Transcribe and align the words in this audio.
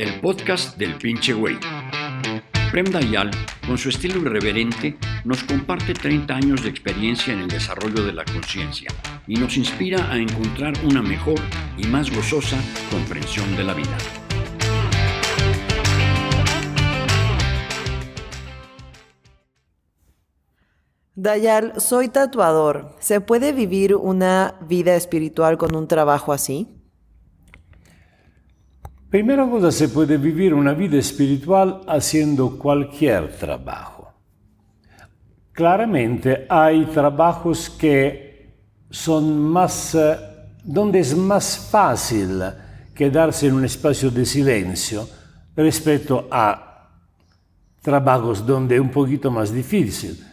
el 0.00 0.18
podcast 0.18 0.78
del 0.78 0.94
pinche 0.94 1.34
güey. 1.34 1.58
Prem 2.70 2.86
Dayal, 2.86 3.30
con 3.66 3.76
su 3.76 3.90
estilo 3.90 4.18
irreverente, 4.22 4.96
nos 5.26 5.44
comparte 5.44 5.92
30 5.92 6.34
años 6.34 6.62
de 6.62 6.70
experiencia 6.70 7.34
en 7.34 7.40
el 7.40 7.48
desarrollo 7.48 8.02
de 8.06 8.14
la 8.14 8.24
conciencia 8.24 8.88
y 9.26 9.34
nos 9.34 9.58
inspira 9.58 10.10
a 10.10 10.16
encontrar 10.16 10.72
una 10.84 11.02
mejor 11.02 11.38
y 11.76 11.86
más 11.86 12.10
gozosa 12.10 12.56
comprensión 12.90 13.54
de 13.56 13.64
la 13.64 13.74
vida. 13.74 13.98
Dayal, 21.14 21.78
soy 21.78 22.08
tatuador. 22.08 22.96
¿Se 23.00 23.20
puede 23.20 23.52
vivir 23.52 23.94
una 23.96 24.54
vida 24.66 24.96
espiritual 24.96 25.58
con 25.58 25.76
un 25.76 25.86
trabajo 25.88 26.32
así? 26.32 26.79
Primera 29.10 29.44
cosa, 29.50 29.72
se 29.72 29.88
puede 29.88 30.16
vivir 30.18 30.54
una 30.54 30.72
vida 30.72 30.96
espiritual 30.96 31.80
haciendo 31.88 32.56
cualquier 32.56 33.36
trabajo. 33.36 34.12
Claramente 35.50 36.46
hay 36.48 36.84
trabajos 36.84 37.68
que 37.70 38.54
son 38.88 39.36
más, 39.40 39.96
eh, 39.96 40.16
donde 40.62 41.00
es 41.00 41.16
más 41.16 41.58
fácil 41.58 42.40
quedarse 42.94 43.48
en 43.48 43.54
un 43.54 43.64
espacio 43.64 44.12
de 44.12 44.24
silencio 44.24 45.08
respecto 45.56 46.28
a 46.30 46.88
trabajos 47.82 48.46
donde 48.46 48.76
es 48.76 48.80
un 48.80 48.90
poquito 48.90 49.28
más 49.28 49.52
difícil. 49.52 50.24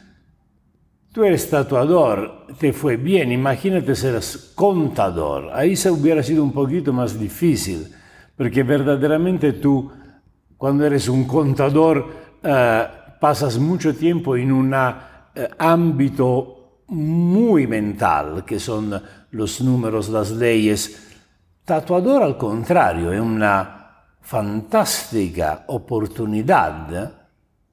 Tú 1.12 1.24
eres 1.24 1.50
tatuador, 1.50 2.46
te 2.60 2.72
fue 2.74 2.96
bien, 2.96 3.32
imagínate 3.32 3.96
ser 3.96 4.22
contador, 4.54 5.50
ahí 5.52 5.76
se 5.76 5.90
hubiera 5.90 6.22
sido 6.22 6.44
un 6.44 6.52
poquito 6.52 6.94
más 6.94 7.20
difícil, 7.20 7.92
porque 8.38 8.62
verdaderamente 8.62 9.54
tú, 9.54 9.92
cuando 10.56 10.86
eres 10.86 11.10
un 11.10 11.26
contador, 11.26 12.08
eh, 12.44 12.88
pasas 13.20 13.58
mucho 13.58 13.96
tiempo 13.96 14.38
en 14.38 14.52
un 14.52 14.74
eh, 14.74 15.50
ámbito 15.58 16.84
muy 16.90 17.66
mental, 17.66 18.46
que 18.46 18.60
son 18.60 19.02
los 19.32 19.60
números, 19.62 20.10
las 20.10 20.32
leyes. 20.32 21.04
Tatuador, 21.66 22.22
al 22.22 22.38
contrario, 22.38 23.12
es 23.12 23.20
una 23.20 24.06
fantástica 24.22 25.64
oportunidad 25.68 27.12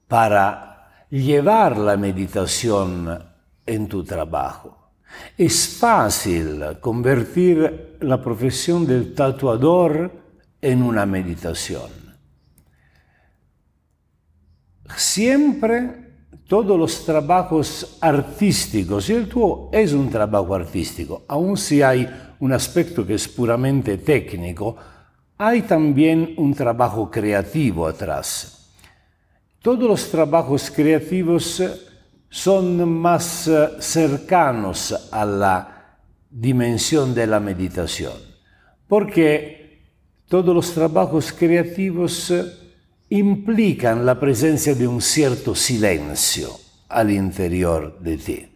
para 0.08 1.04
llevar 1.10 1.76
la 1.76 1.96
meditación 1.96 3.22
en 3.66 3.86
tu 3.86 4.02
trabajo. 4.02 4.92
Es 5.36 5.76
fácil 5.78 6.78
convertir 6.80 7.98
la 8.00 8.20
profesión 8.20 8.86
del 8.86 9.14
tatuador 9.14 10.23
en 10.64 10.82
una 10.82 11.04
meditación. 11.04 11.90
Siempre 14.96 16.04
todos 16.48 16.78
los 16.78 17.04
trabajos 17.04 17.98
artísticos, 18.00 19.10
y 19.10 19.12
el 19.12 19.28
tuyo 19.28 19.68
es 19.72 19.92
un 19.92 20.08
trabajo 20.08 20.54
artístico, 20.54 21.24
aun 21.28 21.58
si 21.58 21.82
hay 21.82 22.08
un 22.40 22.52
aspecto 22.52 23.06
que 23.06 23.14
es 23.14 23.28
puramente 23.28 23.98
técnico, 23.98 24.76
hay 25.36 25.62
también 25.62 26.32
un 26.38 26.54
trabajo 26.54 27.10
creativo 27.10 27.86
atrás. 27.86 28.72
Todos 29.60 29.86
los 29.86 30.10
trabajos 30.10 30.70
creativos 30.70 31.62
son 32.30 32.88
más 32.88 33.48
eh, 33.48 33.68
cercanos 33.80 35.10
a 35.12 35.26
la 35.26 35.98
dimensión 36.30 37.14
de 37.14 37.26
la 37.26 37.38
meditación, 37.38 38.14
porque 38.88 39.63
todos 40.34 40.52
los 40.52 40.72
trabajos 40.72 41.32
creativos 41.32 42.28
eh, 42.32 42.44
implican 43.10 44.04
la 44.04 44.18
presencia 44.18 44.74
de 44.74 44.84
un 44.84 45.00
cierto 45.00 45.54
silencio 45.54 46.50
al 46.88 47.12
interior 47.12 48.00
de 48.00 48.16
ti. 48.16 48.48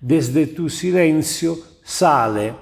Desde 0.00 0.46
tu 0.46 0.70
silencio 0.70 1.58
sale 1.84 2.54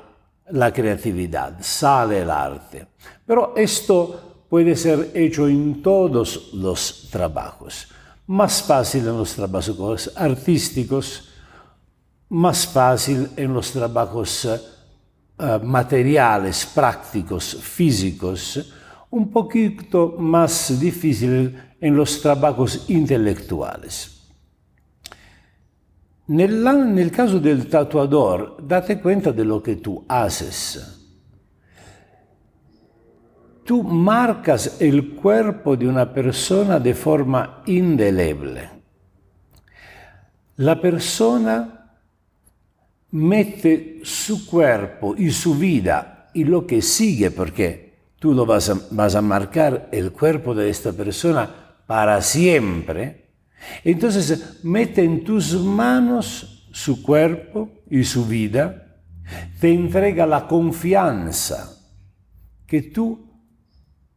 la 0.50 0.72
creatividad, 0.72 1.58
sale 1.60 2.22
el 2.22 2.30
arte. 2.30 2.88
Pero 3.24 3.54
esto 3.54 4.46
puede 4.50 4.74
ser 4.74 5.12
hecho 5.14 5.46
en 5.46 5.80
todos 5.80 6.50
los 6.54 7.08
trabajos 7.12 7.86
más 8.26 8.60
fácil 8.60 9.06
en 9.06 9.18
los 9.18 9.34
trabajos 9.34 10.10
artísticos, 10.16 11.28
más 12.28 12.66
fácil 12.66 13.30
en 13.36 13.54
los 13.54 13.70
trabajos 13.70 14.48
uh, 15.38 15.64
materiales, 15.64 16.66
prácticos, 16.66 17.56
físicos, 17.62 18.72
un 19.10 19.30
poquito 19.30 20.16
más 20.18 20.78
difícil 20.80 21.56
en 21.80 21.96
los 21.96 22.20
trabajos 22.20 22.84
intelectuales. 22.88 24.10
Nel, 26.26 26.64
nel 26.94 27.10
caso 27.10 27.38
del 27.38 27.68
tatuador, 27.68 28.56
date 28.66 29.00
cuenta 29.00 29.30
de 29.30 29.44
lo 29.44 29.62
que 29.62 29.76
tú 29.76 30.04
haces 30.08 30.94
tú 33.64 33.82
marcas 33.82 34.80
el 34.80 35.14
cuerpo 35.14 35.76
de 35.76 35.88
una 35.88 36.12
persona 36.12 36.78
de 36.78 36.94
forma 36.94 37.62
indeleble. 37.66 38.70
La 40.56 40.80
persona 40.80 41.73
mete 43.14 44.00
su 44.02 44.44
cuerpo 44.44 45.14
y 45.16 45.30
su 45.30 45.54
vida 45.54 46.30
y 46.34 46.42
lo 46.42 46.66
que 46.66 46.82
sigue, 46.82 47.30
porque 47.30 47.94
tú 48.18 48.34
lo 48.34 48.44
vas 48.44 48.70
a, 48.70 48.80
vas 48.90 49.14
a 49.14 49.22
marcar 49.22 49.88
el 49.92 50.10
cuerpo 50.10 50.52
de 50.52 50.68
esta 50.68 50.92
persona 50.92 51.48
para 51.86 52.20
siempre, 52.22 53.30
entonces 53.84 54.64
mete 54.64 55.04
en 55.04 55.22
tus 55.22 55.54
manos 55.54 56.68
su 56.72 57.04
cuerpo 57.04 57.70
y 57.88 58.02
su 58.02 58.26
vida, 58.26 58.98
te 59.60 59.72
entrega 59.72 60.26
la 60.26 60.48
confianza 60.48 61.72
que 62.66 62.82
tú 62.82 63.30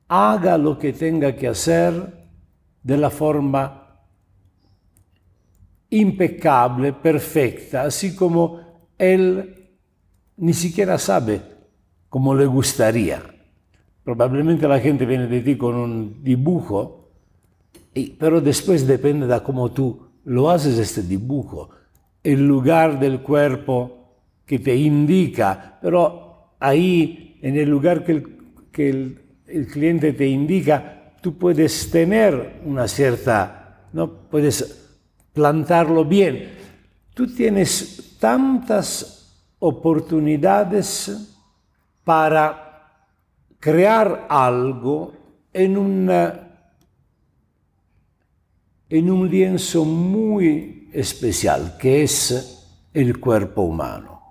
haga 0.07 0.57
lo 0.57 0.79
que 0.79 0.91
tenga 0.91 1.35
que 1.35 1.47
hacer 1.47 2.29
de 2.81 2.97
la 2.97 3.11
forma 3.11 4.01
impecable, 5.91 6.93
perfecta, 6.93 7.83
así 7.83 8.15
como 8.15 8.66
él 8.97 9.69
ni 10.37 10.53
siquiera 10.53 10.97
sabe 10.97 11.41
cómo 12.09 12.35
le 12.35 12.45
gustaría. 12.45 13.21
Probablemente 14.03 14.67
la 14.67 14.79
gente 14.79 15.05
viene 15.05 15.27
de 15.27 15.41
ti 15.41 15.57
con 15.57 15.75
un 15.75 16.23
dibujo, 16.23 17.09
pero 18.19 18.39
después 18.41 18.87
depende 18.87 19.27
de 19.27 19.41
cómo 19.43 19.71
tú 19.71 20.07
lo 20.25 20.49
haces 20.49 20.77
este 20.77 21.01
dibujo, 21.01 21.69
el 22.23 22.45
lugar 22.45 22.99
del 22.99 23.21
cuerpo 23.21 24.15
que 24.45 24.59
te 24.59 24.75
indica, 24.75 25.77
pero 25.81 26.55
ahí 26.59 27.39
en 27.41 27.57
el 27.57 27.69
lugar 27.69 28.03
que 28.03 28.89
el, 28.89 29.21
el 29.47 29.67
cliente 29.67 30.13
te 30.13 30.27
indica, 30.27 31.13
tú 31.21 31.37
puedes 31.37 31.89
tener 31.89 32.61
una 32.65 32.87
cierta, 32.87 33.87
¿no? 33.93 34.11
Puedes 34.29 34.87
plantarlo 35.33 36.05
bien. 36.05 36.49
Tú 37.17 37.25
tienes 37.25 38.19
tantas 38.19 39.33
oportunidades 39.57 41.35
para 42.03 43.09
crear 43.59 44.27
algo 44.29 45.13
en, 45.51 45.79
una, 45.79 46.47
en 48.87 49.09
un 49.09 49.27
lienzo 49.27 49.83
muy 49.83 50.91
especial, 50.93 51.75
que 51.79 52.03
es 52.03 52.85
el 52.93 53.19
cuerpo 53.19 53.63
humano. 53.63 54.21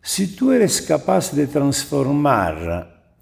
Si 0.00 0.34
tú 0.34 0.52
eres 0.52 0.80
capaz 0.80 1.32
de 1.32 1.46
transformar 1.48 3.12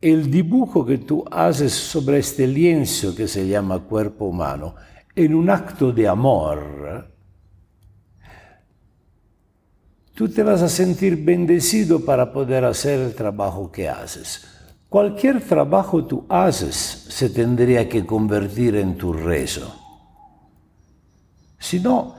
el 0.00 0.28
dibujo 0.28 0.84
que 0.84 0.98
tú 0.98 1.24
haces 1.30 1.72
sobre 1.72 2.18
este 2.18 2.48
lienzo 2.48 3.14
que 3.14 3.28
se 3.28 3.46
llama 3.46 3.78
cuerpo 3.78 4.24
humano 4.24 4.74
en 5.14 5.36
un 5.36 5.48
acto 5.50 5.92
de 5.92 6.08
amor, 6.08 7.15
tú 10.16 10.28
te 10.30 10.42
vas 10.42 10.62
a 10.62 10.68
sentir 10.68 11.22
bendecido 11.22 12.04
para 12.04 12.32
poder 12.32 12.64
hacer 12.64 13.00
el 13.00 13.14
trabajo 13.14 13.70
que 13.70 13.88
haces. 13.88 14.44
Cualquier 14.88 15.42
trabajo 15.42 16.06
tú 16.06 16.24
haces 16.28 16.74
se 16.74 17.28
tendría 17.28 17.86
que 17.86 18.06
convertir 18.06 18.76
en 18.76 18.96
tu 18.96 19.12
rezo. 19.12 19.78
Si 21.58 21.80
no, 21.80 22.14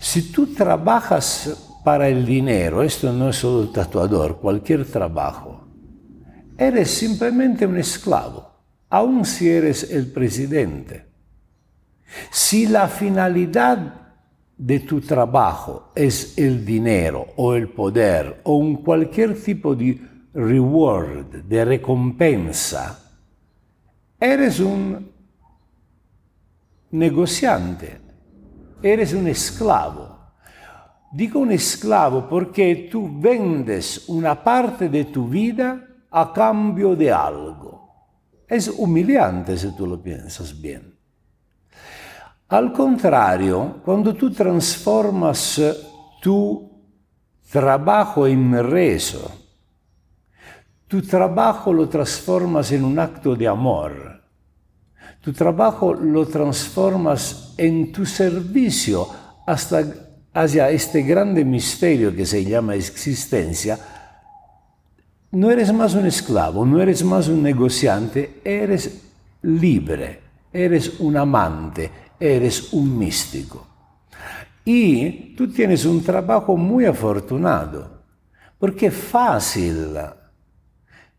si 0.00 0.32
tú 0.32 0.52
trabajas 0.52 1.78
para 1.84 2.08
el 2.08 2.26
dinero, 2.26 2.82
esto 2.82 3.12
no 3.12 3.30
es 3.30 3.36
solo 3.36 3.70
tatuador, 3.70 4.38
cualquier 4.38 4.84
trabajo, 4.84 5.62
Eres 6.58 6.90
simplemente 6.90 7.66
un 7.66 7.76
esclavo, 7.76 8.50
aun 8.88 9.26
si 9.26 9.48
eres 9.48 9.90
el 9.90 10.10
presidente. 10.10 11.06
Si 12.30 12.66
la 12.66 12.88
finalidad 12.88 14.05
de 14.56 14.80
tu 14.80 15.00
trabajo 15.00 15.90
es 15.94 16.38
el 16.38 16.64
dinero 16.64 17.26
o 17.36 17.54
el 17.54 17.68
poder 17.68 18.40
o 18.44 18.56
un 18.56 18.76
cualquier 18.76 19.40
tipo 19.40 19.74
de 19.74 20.00
reward, 20.32 21.44
de 21.44 21.64
recompensa, 21.64 22.98
eres 24.18 24.60
un 24.60 25.10
negociante, 26.90 28.00
eres 28.82 29.12
un 29.12 29.28
esclavo. 29.28 30.16
Digo 31.12 31.40
un 31.40 31.52
esclavo 31.52 32.28
porque 32.28 32.88
tú 32.90 33.20
vendes 33.20 34.08
una 34.08 34.42
parte 34.42 34.88
de 34.88 35.04
tu 35.04 35.28
vida 35.28 35.86
a 36.10 36.32
cambio 36.32 36.96
de 36.96 37.12
algo. 37.12 37.76
Es 38.48 38.68
humillante 38.68 39.56
si 39.56 39.74
tú 39.74 39.86
lo 39.86 40.02
piensas 40.02 40.60
bien. 40.60 40.95
Al 42.48 42.72
contrario, 42.72 43.80
cuando 43.84 44.14
tú 44.14 44.30
transformas 44.30 45.60
tu 46.22 46.70
trabajo 47.50 48.26
en 48.26 48.52
rezo, 48.70 49.30
tu 50.86 51.02
trabajo 51.02 51.72
lo 51.72 51.88
transformas 51.88 52.70
en 52.70 52.84
un 52.84 52.98
acto 52.98 53.34
de 53.34 53.48
amor, 53.48 54.22
tu 55.20 55.32
trabajo 55.32 55.92
lo 55.92 56.26
transformas 56.26 57.54
en 57.56 57.90
tu 57.90 58.06
servicio 58.06 59.08
hasta 59.44 59.84
hacia 60.36 60.68
este 60.68 61.00
grande 61.00 61.46
misterio 61.46 62.14
que 62.14 62.26
se 62.26 62.44
llama 62.44 62.74
existencia, 62.74 63.78
no 65.30 65.50
eres 65.50 65.72
más 65.72 65.94
un 65.94 66.04
esclavo, 66.04 66.66
no 66.66 66.80
eres 66.80 67.02
más 67.02 67.28
un 67.28 67.42
negociante, 67.42 68.42
eres 68.44 69.02
libre, 69.40 70.20
eres 70.52 71.00
un 71.00 71.16
amante, 71.16 71.90
eres 72.18 72.72
un 72.72 72.98
místico. 72.98 73.66
Y 74.64 75.34
tú 75.36 75.48
tienes 75.52 75.84
un 75.84 76.02
trabajo 76.02 76.56
muy 76.56 76.86
afortunado, 76.86 78.02
porque 78.58 78.86
es 78.86 78.94
fácil, 78.94 79.96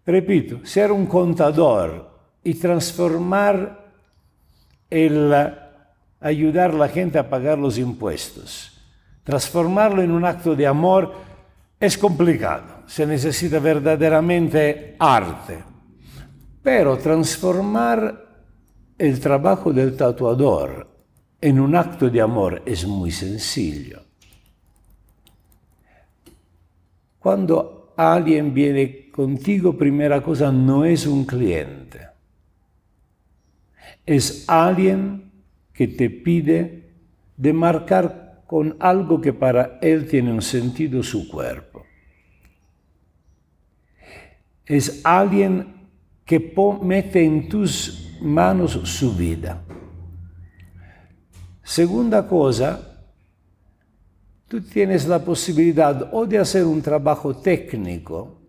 repito, 0.05 0.65
ser 0.65 0.91
un 0.91 1.05
contador 1.05 2.09
y 2.43 2.55
transformar 2.55 3.85
el 4.89 5.33
ayudar 6.19 6.71
a 6.71 6.77
la 6.77 6.89
gente 6.89 7.19
a 7.19 7.29
pagar 7.29 7.57
los 7.57 7.77
impuestos. 7.77 8.73
Transformarlo 9.23 10.01
en 10.01 10.11
un 10.11 10.25
acto 10.25 10.55
de 10.55 10.65
amor 10.65 11.13
es 11.79 11.97
complicado, 11.97 12.83
se 12.87 13.05
necesita 13.05 13.59
verdaderamente 13.59 14.95
arte. 14.99 15.63
Pero 16.63 16.97
transformar 16.97 18.26
el 18.97 19.19
trabajo 19.19 19.71
del 19.71 19.95
tatuador 19.95 20.87
en 21.39 21.59
un 21.59 21.75
acto 21.75 22.09
de 22.09 22.21
amor 22.21 22.63
es 22.65 22.85
muy 22.85 23.11
sencillo. 23.11 24.01
Cuando 27.19 27.93
alguien 27.95 28.53
viene 28.53 29.11
contigo, 29.11 29.77
primera 29.77 30.21
cosa, 30.21 30.51
no 30.51 30.85
es 30.85 31.05
un 31.05 31.25
cliente. 31.25 31.99
Es 34.05 34.45
alguien 34.47 35.31
que 35.73 35.87
te 35.87 36.09
pide 36.09 36.91
de 37.35 37.53
marcar 37.53 38.43
con 38.47 38.77
algo 38.79 39.19
que 39.21 39.33
para 39.33 39.77
él 39.81 40.07
tiene 40.07 40.31
un 40.31 40.41
sentido 40.41 41.03
su 41.03 41.27
cuerpo. 41.27 41.85
Es 44.65 45.01
alguien 45.03 45.75
que 46.25 46.53
mete 46.81 47.23
en 47.23 47.47
tus 47.47 48.06
manos 48.21 48.79
su 48.83 49.13
vida. 49.13 49.63
Segunda 51.63 52.27
cosa, 52.27 52.79
tú 54.47 54.61
tienes 54.61 55.07
la 55.07 55.19
posibilidad 55.19 56.09
o 56.13 56.25
de 56.25 56.37
hacer 56.37 56.65
un 56.65 56.81
trabajo 56.81 57.35
técnico 57.35 58.39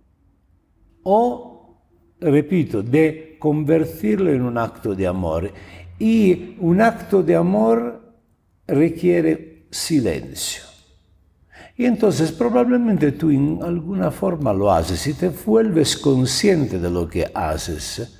o, 1.03 1.81
repito, 2.20 2.82
de 2.82 3.37
convertirlo 3.38 4.31
en 4.31 4.43
un 4.43 4.59
acto 4.59 4.94
de 4.94 5.06
amor. 5.06 5.50
Y 5.99 6.56
un 6.61 6.81
acto 6.81 7.23
de 7.23 7.35
amor 7.35 8.15
requiere 8.67 9.67
silencio. 9.70 10.62
Y 11.76 11.87
entonces 11.87 12.32
probablemente 12.32 13.12
tú 13.12 13.31
en 13.31 13.61
alguna 13.62 14.11
forma 14.11 14.53
lo 14.53 14.70
haces 14.70 15.06
y 15.06 15.15
te 15.15 15.29
vuelves 15.29 15.97
consciente 15.97 16.79
de 16.79 16.91
lo 16.91 17.09
que 17.09 17.31
haces 17.35 18.18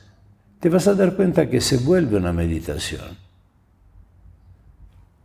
te 0.61 0.69
vas 0.69 0.87
a 0.89 0.95
dar 0.95 1.15
cuenta 1.15 1.49
que 1.49 1.61
se 1.61 1.79
vuelve 1.79 2.17
una 2.17 2.33
meditación. 2.33 3.17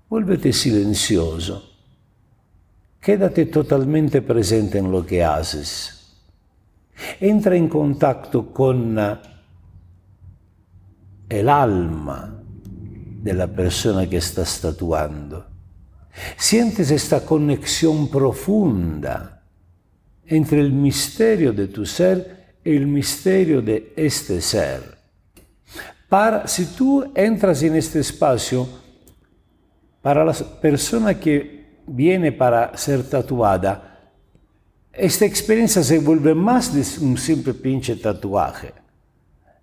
Vuélvete 0.10 0.54
silencioso. 0.54 1.72
Quédate 3.02 3.48
totalmente 3.48 4.22
presente 4.22 4.78
en 4.78 4.92
lo 4.92 5.06
que 5.06 5.24
haces. 5.24 6.18
Entra 7.20 7.56
en 7.56 7.68
contacto 7.68 8.52
con 8.54 8.98
el 11.30 11.50
alma 11.50 12.42
de 13.24 13.34
la 13.34 13.48
persona 13.48 14.08
que 14.08 14.18
estás 14.18 14.62
tatuando. 14.62 15.48
Sientes 16.38 16.92
esta 16.92 17.26
conexión 17.26 18.08
profunda 18.08 19.42
entre 20.26 20.60
el 20.60 20.72
misterio 20.72 21.52
de 21.52 21.68
tu 21.68 21.86
ser 21.86 22.58
y 22.64 22.76
el 22.76 22.86
misterio 22.86 23.62
de 23.62 23.94
este 23.96 24.40
ser. 24.40 25.03
Para, 26.14 26.48
si 26.48 26.68
tú 26.68 27.04
entras 27.16 27.64
en 27.64 27.76
este 27.76 28.00
espacio, 28.00 28.68
para 30.00 30.24
la 30.24 30.34
persona 30.62 31.20
que 31.20 31.80
viene 31.88 32.32
para 32.32 32.78
ser 32.78 33.10
tatuada, 33.10 34.12
esta 34.92 35.26
experiencia 35.26 35.82
se 35.82 35.98
vuelve 35.98 36.36
más 36.36 36.72
de 36.72 37.04
un 37.04 37.18
simple 37.18 37.56
pinche 37.56 37.96
tatuaje. 37.96 38.76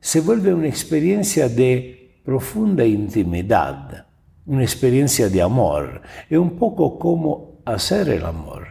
Se 0.00 0.20
vuelve 0.20 0.52
una 0.52 0.67
experiencia 0.67 1.49
de 1.49 2.20
profunda 2.25 2.85
intimidad, 2.85 4.08
una 4.44 4.62
experiencia 4.62 5.29
de 5.29 5.41
amor. 5.41 6.02
Es 6.29 6.37
un 6.37 6.58
poco 6.58 6.99
como 6.99 7.61
hacer 7.64 8.08
el 8.08 8.25
amor. 8.26 8.67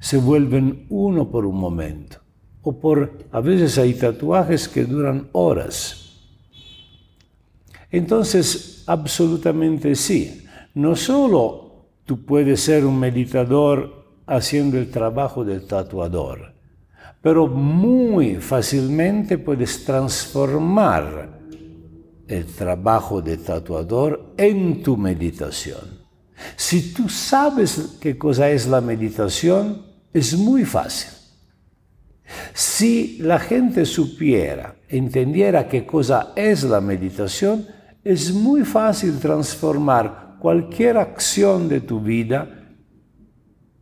Se 0.00 0.16
vuelven 0.16 0.86
uno 0.88 1.30
por 1.30 1.46
un 1.46 1.56
momento. 1.56 2.16
O 2.62 2.80
por, 2.80 3.16
a 3.30 3.40
veces 3.40 3.78
hay 3.78 3.94
tatuajes 3.94 4.66
que 4.66 4.84
duran 4.84 5.28
horas 5.30 6.06
entonces, 7.90 8.84
absolutamente 8.86 9.94
sí. 9.94 10.44
No 10.74 10.94
solo 10.94 11.86
tú 12.04 12.24
puedes 12.24 12.60
ser 12.60 12.84
un 12.84 12.98
meditador 12.98 14.22
haciendo 14.26 14.78
el 14.78 14.90
trabajo 14.90 15.44
del 15.44 15.66
tatuador, 15.66 16.54
pero 17.22 17.46
muy 17.46 18.36
fácilmente 18.36 19.38
puedes 19.38 19.84
transformar 19.84 21.38
el 22.26 22.44
trabajo 22.44 23.22
del 23.22 23.38
tatuador 23.38 24.34
en 24.36 24.82
tu 24.82 24.96
meditación. 24.96 26.06
Si 26.56 26.92
tú 26.92 27.08
sabes 27.08 27.96
qué 28.00 28.16
cosa 28.16 28.50
es 28.50 28.66
la 28.66 28.80
meditación, 28.80 29.82
es 30.12 30.36
muy 30.36 30.64
fácil. 30.64 31.10
Si 32.52 33.18
la 33.20 33.38
gente 33.38 33.86
supiera, 33.86 34.76
entendiera 34.88 35.68
qué 35.68 35.86
cosa 35.86 36.32
es 36.36 36.62
la 36.64 36.80
meditación, 36.80 37.66
es 38.04 38.32
muy 38.32 38.64
fácil 38.64 39.18
transformar 39.18 40.36
cualquier 40.38 40.98
acción 40.98 41.68
de 41.68 41.80
tu 41.80 42.00
vida 42.00 42.48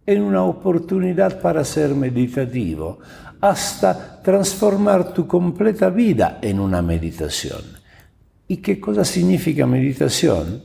en 0.06 0.22
una 0.22 0.44
oportunidad 0.44 1.40
para 1.40 1.64
ser 1.64 1.94
meditativo, 1.94 2.98
hasta 3.40 4.22
transformar 4.22 5.12
tu 5.12 5.26
completa 5.26 5.90
vida 5.90 6.38
en 6.40 6.60
una 6.60 6.80
meditación. 6.80 7.62
¿Y 8.48 8.58
qué 8.58 8.80
cosa 8.80 9.04
significa 9.04 9.66
meditación? 9.66 10.62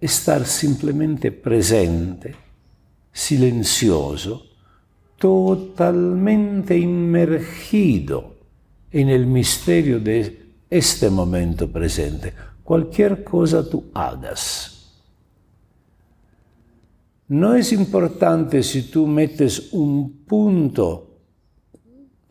Estar 0.00 0.46
simplemente 0.46 1.32
presente, 1.32 2.34
silencioso, 3.12 4.46
totalmente 5.18 6.76
inmergido 6.78 8.36
en 8.90 9.08
el 9.08 9.26
misterio 9.26 10.00
de 10.00 10.54
este 10.70 11.10
momento 11.10 11.70
presente 11.70 12.32
cualquier 12.72 13.22
cosa 13.22 13.68
tú 13.68 13.84
hagas. 13.92 14.96
No 17.28 17.54
es 17.54 17.70
importante 17.70 18.62
si 18.62 18.90
tú 18.90 19.06
metes 19.06 19.74
un 19.74 20.24
punto 20.24 21.18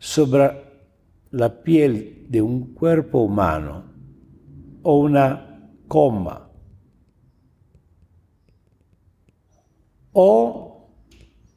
sobre 0.00 0.50
la 1.30 1.62
piel 1.62 2.26
de 2.28 2.42
un 2.42 2.74
cuerpo 2.74 3.20
humano 3.20 3.84
o 4.82 4.98
una 4.98 5.70
coma 5.86 6.50
o 10.10 10.88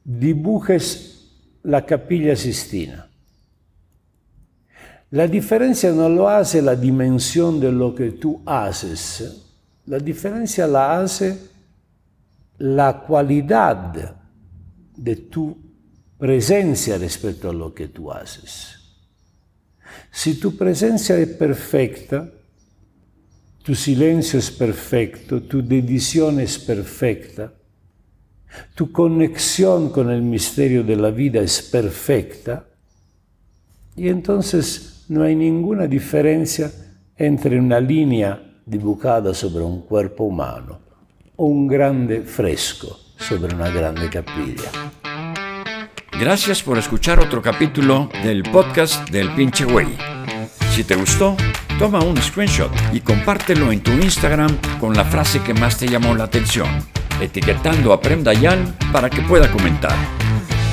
dibujes 0.04 1.58
la 1.64 1.84
capilla 1.84 2.36
Sistina. 2.36 3.10
La 5.16 5.30
diferencia 5.30 5.94
no 5.94 6.10
lo 6.10 6.28
hace 6.28 6.62
la 6.62 6.76
dimensión 6.76 7.58
de 7.58 7.72
lo 7.72 7.96
que 7.96 8.12
tú 8.12 8.42
haces, 8.46 9.46
la 9.86 9.98
diferencia 9.98 10.68
la 10.68 11.00
hace 11.00 11.40
la 12.58 13.00
cualidad 13.00 14.14
de 14.94 15.16
tu 15.16 15.58
presencia 16.18 16.98
respecto 16.98 17.50
a 17.50 17.54
lo 17.54 17.74
que 17.74 17.88
tú 17.88 18.12
haces. 18.12 18.76
Si 20.12 20.38
tu 20.38 20.58
presencia 20.58 21.18
es 21.18 21.30
perfecta, 21.30 22.30
tu 23.64 23.74
silencio 23.74 24.38
es 24.38 24.52
perfecto, 24.52 25.44
tu 25.44 25.66
dedición 25.66 26.42
es 26.42 26.60
perfecta, 26.60 27.54
tu 28.76 28.92
conexión 28.92 29.92
con 29.92 30.10
el 30.12 30.22
misterio 30.22 30.84
de 30.84 30.98
la 30.98 31.10
vida 31.10 31.40
es 31.40 31.62
perfecta, 31.62 32.68
y 33.96 34.10
entonces 34.10 34.92
no 35.08 35.24
hay 35.24 35.36
ninguna 35.36 35.88
diferencia 35.88 36.72
entre 37.18 37.60
una 37.60 37.80
línea 37.80 38.42
dibujada 38.66 39.34
sobre 39.34 39.64
un 39.64 39.82
cuerpo 39.82 40.24
humano 40.24 40.80
o 41.36 41.46
un 41.46 41.68
grande 41.68 42.22
fresco 42.22 42.98
sobre 43.18 43.54
una 43.54 43.70
grande 43.70 44.10
capilla. 44.10 44.70
Gracias 46.20 46.64
por 46.64 46.78
escuchar 46.78 47.20
otro 47.20 47.42
capítulo 47.42 48.10
del 48.24 48.44
podcast 48.44 49.10
del 49.10 49.30
pinche 49.36 49.66
güey. 49.66 49.88
Si 50.72 50.84
te 50.84 50.96
gustó, 50.96 51.36
toma 51.78 52.00
un 52.00 52.18
screenshot 52.18 52.72
y 52.94 53.02
compártelo 53.02 53.72
en 53.72 53.82
tu 53.82 53.92
Instagram 53.92 54.58
con 54.80 54.94
la 54.94 55.06
frase 55.06 55.42
que 55.42 55.54
más 55.54 55.78
te 55.78 55.88
llamó 55.88 56.16
la 56.16 56.26
atención, 56.26 56.68
etiquetando 57.22 57.94
a 57.94 58.02
Prem 58.02 58.24
Dayal 58.24 58.76
para 58.92 59.10
que 59.10 59.22
pueda 59.22 59.52
comentar. 59.52 59.96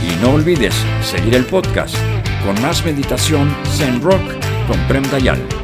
Y 0.02 0.20
no 0.22 0.34
olvides 0.34 0.74
seguir 1.02 1.34
el 1.34 1.44
podcast 1.44 1.96
con 2.44 2.60
más 2.60 2.84
meditación 2.84 3.54
Zen 3.76 4.00
Rock 4.00 4.22
con 4.66 4.78
Prem 4.88 5.04
Dayal. 5.10 5.61